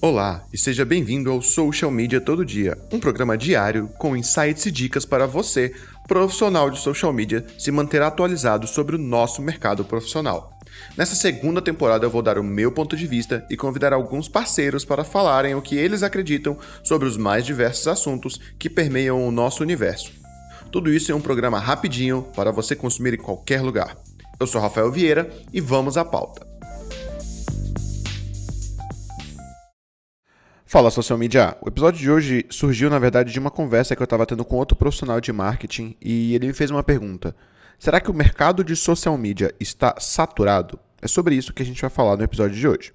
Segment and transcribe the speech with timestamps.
[0.00, 4.70] Olá e seja bem-vindo ao Social Media Todo Dia, um programa diário com insights e
[4.70, 5.74] dicas para você,
[6.06, 10.56] profissional de social media, se manter atualizado sobre o nosso mercado profissional.
[10.96, 14.84] Nessa segunda temporada eu vou dar o meu ponto de vista e convidar alguns parceiros
[14.84, 19.64] para falarem o que eles acreditam sobre os mais diversos assuntos que permeiam o nosso
[19.64, 20.12] universo.
[20.70, 23.96] Tudo isso em um programa rapidinho para você consumir em qualquer lugar.
[24.38, 26.57] Eu sou Rafael Vieira e vamos à pauta.
[30.70, 31.56] Fala social media.
[31.62, 34.56] O episódio de hoje surgiu na verdade de uma conversa que eu estava tendo com
[34.56, 37.34] outro profissional de marketing e ele me fez uma pergunta.
[37.78, 40.78] Será que o mercado de social media está saturado?
[41.00, 42.92] É sobre isso que a gente vai falar no episódio de hoje.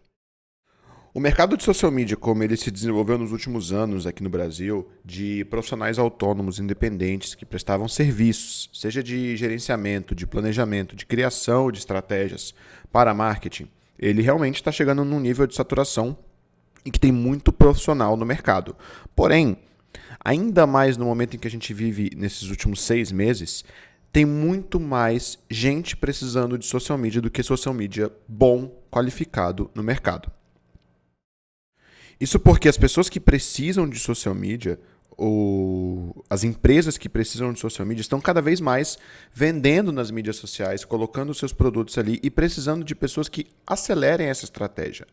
[1.15, 4.87] O mercado de social media, como ele se desenvolveu nos últimos anos aqui no Brasil,
[5.03, 11.79] de profissionais autônomos independentes que prestavam serviços, seja de gerenciamento, de planejamento, de criação de
[11.79, 12.53] estratégias
[12.91, 16.15] para marketing, ele realmente está chegando num nível de saturação
[16.85, 18.75] e que tem muito profissional no mercado.
[19.15, 19.57] Porém,
[20.23, 23.63] ainda mais no momento em que a gente vive nesses últimos seis meses,
[24.11, 29.81] tem muito mais gente precisando de social media do que social media bom, qualificado no
[29.81, 30.31] mercado.
[32.19, 34.79] Isso porque as pessoas que precisam de social media
[35.25, 38.97] o, as empresas que precisam de social media estão cada vez mais
[39.33, 44.43] vendendo nas mídias sociais, colocando seus produtos ali e precisando de pessoas que acelerem essa
[44.43, 45.07] estratégia.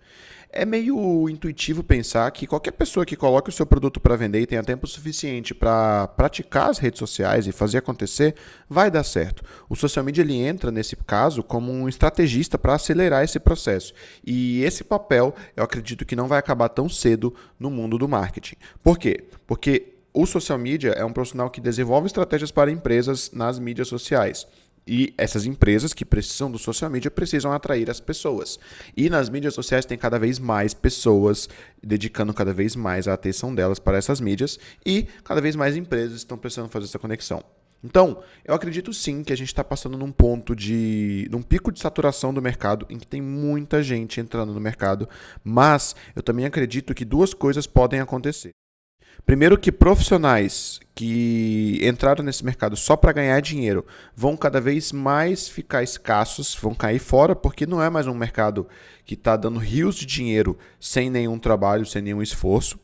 [0.53, 4.47] É meio intuitivo pensar que qualquer pessoa que coloque o seu produto para vender e
[4.47, 8.35] tenha tempo suficiente para praticar as redes sociais e fazer acontecer,
[8.69, 9.45] vai dar certo.
[9.69, 13.95] O social media ele entra nesse caso como um estrategista para acelerar esse processo.
[14.27, 18.57] E esse papel eu acredito que não vai acabar tão cedo no mundo do marketing.
[18.83, 19.23] Por quê?
[19.47, 24.47] Porque o social media é um profissional que desenvolve estratégias para empresas nas mídias sociais.
[24.87, 28.59] E essas empresas que precisam do social media precisam atrair as pessoas.
[28.97, 31.49] E nas mídias sociais tem cada vez mais pessoas
[31.83, 36.17] dedicando cada vez mais a atenção delas para essas mídias e cada vez mais empresas
[36.17, 37.43] estão precisando fazer essa conexão.
[37.83, 41.27] Então, eu acredito sim que a gente está passando num ponto de.
[41.31, 45.09] num pico de saturação do mercado em que tem muita gente entrando no mercado,
[45.43, 48.51] mas eu também acredito que duas coisas podem acontecer.
[49.25, 55.49] Primeiro que profissionais que entraram nesse mercado só para ganhar dinheiro vão cada vez mais
[55.49, 58.67] ficar escassos, vão cair fora, porque não é mais um mercado
[59.05, 62.79] que está dando rios de dinheiro sem nenhum trabalho, sem nenhum esforço.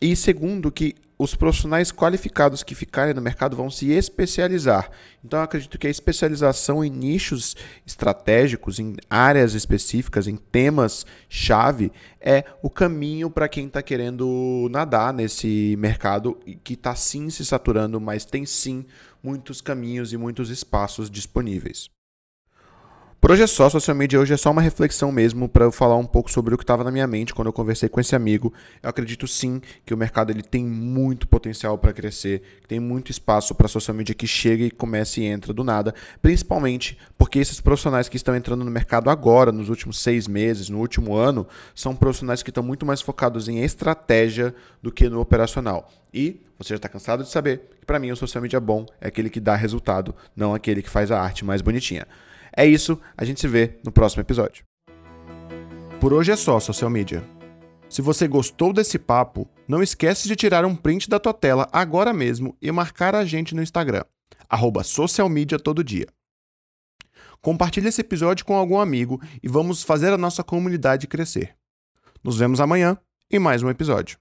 [0.00, 4.88] E segundo, que os profissionais qualificados que ficarem no mercado vão se especializar.
[5.24, 11.90] Então, acredito que a especialização em nichos estratégicos, em áreas específicas, em temas-chave,
[12.20, 18.00] é o caminho para quem está querendo nadar nesse mercado que está sim se saturando,
[18.00, 18.86] mas tem sim
[19.20, 21.97] muitos caminhos e muitos espaços disponíveis.
[23.20, 25.96] Por hoje é só, social media hoje é só uma reflexão mesmo para eu falar
[25.96, 28.54] um pouco sobre o que estava na minha mente quando eu conversei com esse amigo.
[28.80, 33.56] Eu acredito sim que o mercado ele tem muito potencial para crescer, tem muito espaço
[33.56, 35.92] para social media que chega e comece e entra do nada,
[36.22, 40.78] principalmente porque esses profissionais que estão entrando no mercado agora, nos últimos seis meses, no
[40.78, 45.90] último ano, são profissionais que estão muito mais focados em estratégia do que no operacional.
[46.14, 49.08] E você já está cansado de saber que para mim o social media bom é
[49.08, 52.06] aquele que dá resultado, não aquele que faz a arte mais bonitinha.
[52.58, 54.64] É isso, a gente se vê no próximo episódio.
[56.00, 57.22] Por hoje é só, social media.
[57.88, 62.12] Se você gostou desse papo, não esquece de tirar um print da tua tela agora
[62.12, 64.02] mesmo e marcar a gente no Instagram,
[64.48, 64.82] arroba
[65.62, 66.08] todo dia.
[67.40, 71.54] Compartilhe esse episódio com algum amigo e vamos fazer a nossa comunidade crescer.
[72.24, 72.98] Nos vemos amanhã
[73.30, 74.18] em mais um episódio.